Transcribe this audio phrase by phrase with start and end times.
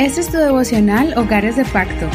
[0.00, 2.08] Este es tu devocional Hogares de Pacto.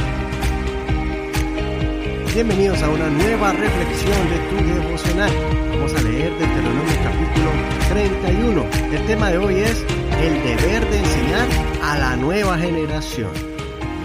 [2.33, 5.31] Bienvenidos a una nueva reflexión de tu devocional.
[5.69, 7.51] Vamos a leer Deuteronomio capítulo
[7.89, 8.65] 31.
[8.91, 9.85] El tema de hoy es
[10.19, 11.47] el deber de enseñar
[11.83, 13.29] a la nueva generación.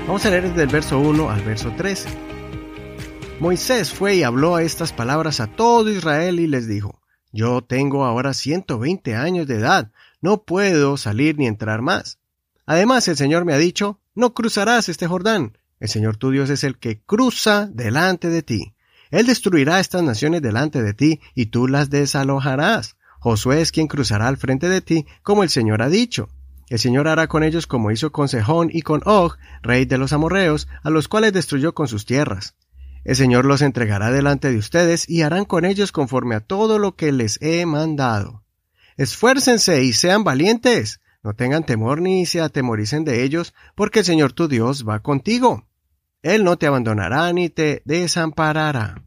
[0.07, 2.11] Vamos a leer desde el verso 1 al verso 13.
[3.39, 7.01] Moisés fue y habló estas palabras a todo Israel y les dijo,
[7.33, 9.91] Yo tengo ahora 120 años de edad,
[10.21, 12.20] no puedo salir ni entrar más.
[12.71, 15.59] Además, el Señor me ha dicho, no cruzarás este Jordán.
[15.81, 18.77] El Señor tu Dios es el que cruza delante de ti.
[19.11, 22.95] Él destruirá estas naciones delante de ti y tú las desalojarás.
[23.19, 26.29] Josué es quien cruzará al frente de ti, como el Señor ha dicho.
[26.69, 30.13] El Señor hará con ellos como hizo con Sejón y con Og, rey de los
[30.13, 32.55] amorreos, a los cuales destruyó con sus tierras.
[33.03, 36.95] El Señor los entregará delante de ustedes y harán con ellos conforme a todo lo
[36.95, 38.45] que les he mandado.
[38.97, 44.33] Esfuércense y sean valientes, no tengan temor ni se atemoricen de ellos, porque el Señor
[44.33, 45.67] tu Dios va contigo.
[46.23, 49.03] Él no te abandonará ni te desamparará.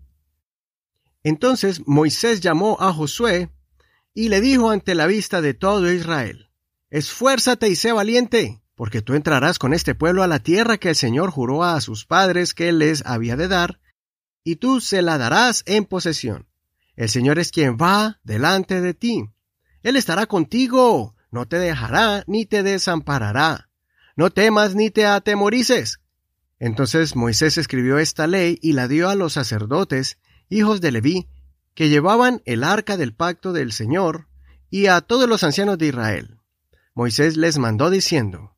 [1.24, 3.50] Entonces Moisés llamó a Josué
[4.14, 6.50] y le dijo ante la vista de todo Israel,
[6.90, 10.96] Esfuérzate y sé valiente, porque tú entrarás con este pueblo a la tierra que el
[10.96, 13.80] Señor juró a sus padres que les había de dar,
[14.44, 16.48] y tú se la darás en posesión.
[16.96, 19.26] El Señor es quien va delante de ti.
[19.82, 23.70] Él estará contigo, no te dejará ni te desamparará.
[24.16, 26.00] No temas ni te atemorices.
[26.60, 31.28] Entonces Moisés escribió esta ley y la dio a los sacerdotes, hijos de Leví,
[31.74, 34.28] que llevaban el arca del pacto del Señor,
[34.70, 36.38] y a todos los ancianos de Israel.
[36.94, 38.56] Moisés les mandó diciendo,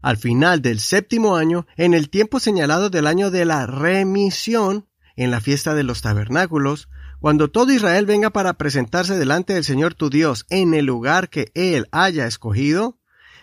[0.00, 5.32] Al final del séptimo año, en el tiempo señalado del año de la remisión, en
[5.32, 6.88] la fiesta de los tabernáculos,
[7.20, 11.50] cuando todo Israel venga para presentarse delante del Señor tu Dios en el lugar que
[11.54, 12.98] Él haya escogido,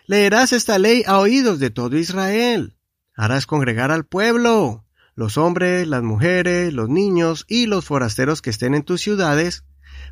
[0.08, 2.78] leerás esta ley a oídos de todo Israel.
[3.16, 8.76] Harás congregar al pueblo, los hombres, las mujeres, los niños y los forasteros que estén
[8.76, 9.66] en tus ciudades,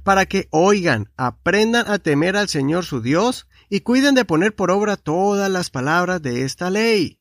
[0.03, 4.71] para que oigan, aprendan a temer al Señor su Dios y cuiden de poner por
[4.71, 7.19] obra todas las palabras de esta ley.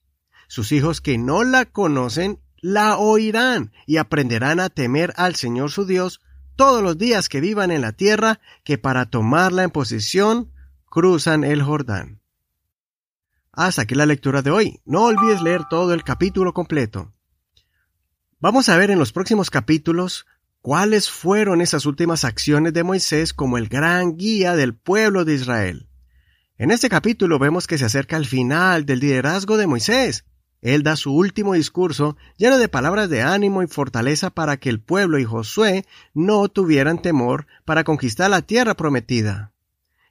[0.48, 5.84] Sus hijos que no la conocen la oirán y aprenderán a temer al Señor su
[5.84, 6.20] Dios
[6.56, 10.52] todos los días que vivan en la tierra que para tomarla en posesión
[10.84, 12.20] cruzan el Jordán.
[13.52, 14.80] Hasta aquí la lectura de hoy.
[14.84, 17.12] No olvides leer todo el capítulo completo.
[18.40, 20.26] Vamos a ver en los próximos capítulos
[20.62, 25.88] cuáles fueron esas últimas acciones de Moisés como el gran guía del pueblo de Israel.
[26.56, 30.24] En este capítulo vemos que se acerca el final del liderazgo de Moisés
[30.62, 34.80] él da su último discurso lleno de palabras de ánimo y fortaleza para que el
[34.80, 35.84] pueblo y Josué
[36.14, 39.52] no tuvieran temor para conquistar la tierra prometida.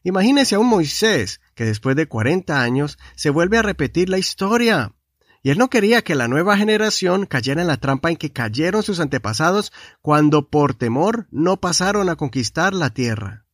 [0.03, 4.93] Imagínese a un Moisés que después de cuarenta años se vuelve a repetir la historia.
[5.41, 8.83] Y él no quería que la nueva generación cayera en la trampa en que cayeron
[8.83, 13.45] sus antepasados cuando por temor no pasaron a conquistar la tierra.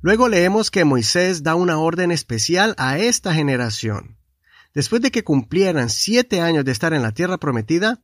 [0.00, 4.18] Luego leemos que Moisés da una orden especial a esta generación.
[4.74, 8.00] Después de que cumplieran siete años de estar en la tierra prometida,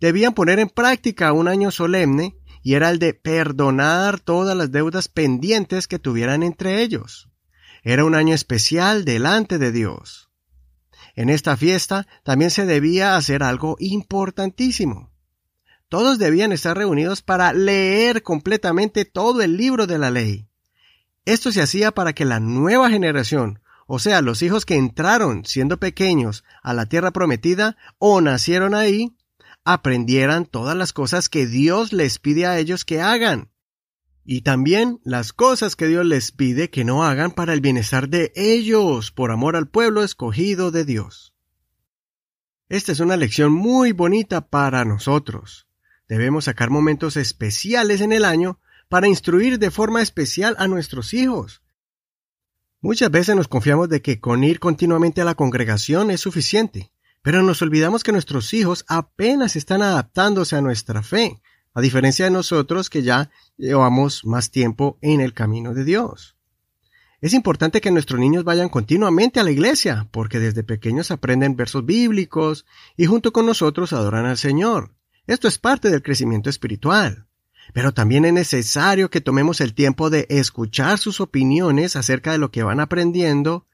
[0.00, 5.08] debían poner en práctica un año solemne y era el de perdonar todas las deudas
[5.08, 7.30] pendientes que tuvieran entre ellos.
[7.82, 10.30] Era un año especial delante de Dios.
[11.16, 15.10] En esta fiesta también se debía hacer algo importantísimo.
[15.88, 20.48] Todos debían estar reunidos para leer completamente todo el libro de la ley.
[21.24, 23.60] Esto se hacía para que la nueva generación
[23.92, 29.16] o sea, los hijos que entraron siendo pequeños a la tierra prometida o nacieron ahí,
[29.64, 33.50] aprendieran todas las cosas que Dios les pide a ellos que hagan.
[34.24, 38.30] Y también las cosas que Dios les pide que no hagan para el bienestar de
[38.36, 41.34] ellos, por amor al pueblo escogido de Dios.
[42.68, 45.66] Esta es una lección muy bonita para nosotros.
[46.08, 51.60] Debemos sacar momentos especiales en el año para instruir de forma especial a nuestros hijos,
[52.82, 57.42] Muchas veces nos confiamos de que con ir continuamente a la congregación es suficiente, pero
[57.42, 61.42] nos olvidamos que nuestros hijos apenas están adaptándose a nuestra fe,
[61.74, 66.36] a diferencia de nosotros que ya llevamos más tiempo en el camino de Dios.
[67.20, 71.84] Es importante que nuestros niños vayan continuamente a la iglesia, porque desde pequeños aprenden versos
[71.84, 72.64] bíblicos
[72.96, 74.94] y junto con nosotros adoran al Señor.
[75.26, 77.26] Esto es parte del crecimiento espiritual.
[77.72, 82.50] Pero también es necesario que tomemos el tiempo de escuchar sus opiniones acerca de lo
[82.50, 83.66] que van aprendiendo,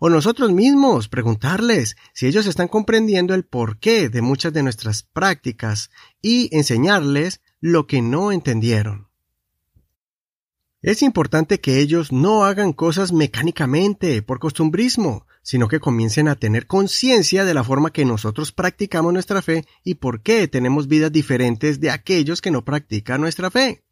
[0.00, 5.90] o nosotros mismos preguntarles si ellos están comprendiendo el porqué de muchas de nuestras prácticas
[6.20, 9.08] y enseñarles lo que no entendieron.
[10.84, 16.66] Es importante que ellos no hagan cosas mecánicamente, por costumbrismo, sino que comiencen a tener
[16.66, 21.80] conciencia de la forma que nosotros practicamos nuestra fe y por qué tenemos vidas diferentes
[21.80, 23.82] de aquellos que no practican nuestra fe.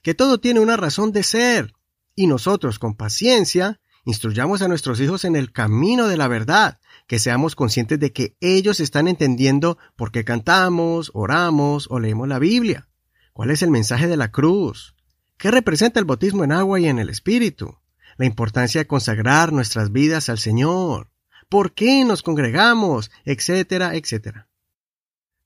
[0.00, 1.74] Que todo tiene una razón de ser.
[2.14, 7.18] Y nosotros, con paciencia, instruyamos a nuestros hijos en el camino de la verdad, que
[7.18, 12.88] seamos conscientes de que ellos están entendiendo por qué cantamos, oramos o leemos la Biblia.
[13.34, 14.94] ¿Cuál es el mensaje de la cruz?
[15.38, 17.78] ¿Qué representa el bautismo en agua y en el Espíritu?
[18.16, 21.12] La importancia de consagrar nuestras vidas al Señor.
[21.48, 23.12] ¿Por qué nos congregamos?
[23.24, 24.48] etcétera, etcétera.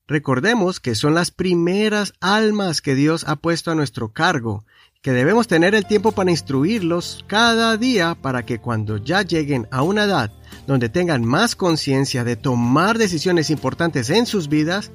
[0.07, 4.65] Recordemos que son las primeras almas que Dios ha puesto a nuestro cargo,
[5.03, 9.83] que debemos tener el tiempo para instruirlos cada día para que cuando ya lleguen a
[9.83, 10.31] una edad
[10.65, 14.89] donde tengan más conciencia de tomar decisiones importantes en sus vidas,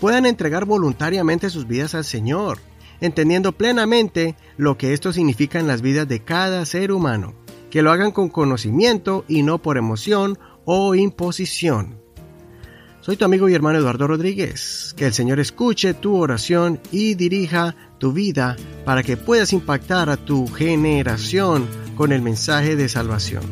[0.00, 2.60] puedan entregar voluntariamente sus vidas al Señor
[3.00, 7.34] entendiendo plenamente lo que esto significa en las vidas de cada ser humano,
[7.70, 12.06] que lo hagan con conocimiento y no por emoción o imposición.
[13.06, 14.92] Soy tu amigo y hermano Eduardo Rodríguez.
[14.96, 20.16] Que el Señor escuche tu oración y dirija tu vida para que puedas impactar a
[20.16, 23.44] tu generación con el mensaje de salvación.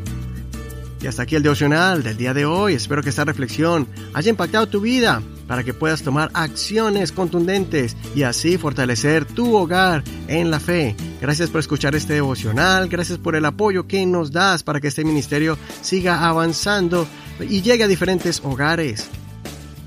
[1.01, 2.75] Y hasta aquí el devocional del día de hoy.
[2.75, 8.23] Espero que esta reflexión haya impactado tu vida para que puedas tomar acciones contundentes y
[8.23, 10.97] así fortalecer tu hogar en la fe.
[11.21, 15.05] Gracias por escuchar este devocional, gracias por el apoyo que nos das para que este
[15.05, 17.07] ministerio siga avanzando
[17.41, 19.09] y llegue a diferentes hogares.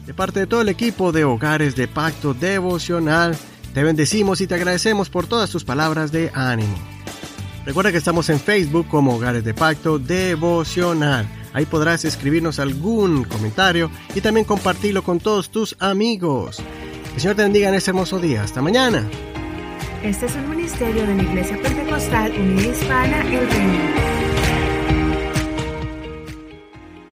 [0.06, 3.36] De parte de todo el equipo de Hogares de Pacto Devocional,
[3.74, 6.78] te bendecimos y te agradecemos por todas tus palabras de ánimo.
[7.66, 11.28] Recuerda que estamos en Facebook como Hogares de Pacto Devocional.
[11.54, 16.58] Ahí podrás escribirnos algún comentario y también compartirlo con todos tus amigos.
[17.10, 18.44] Que el Señor te bendiga en este hermoso día.
[18.44, 19.08] Hasta mañana.
[20.04, 24.07] Este es un ministerio de la Iglesia Pentecostal Unida Hispana El Reino.